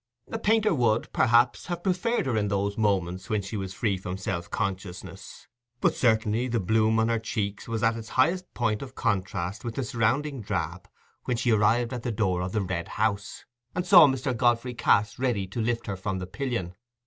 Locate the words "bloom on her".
6.59-7.19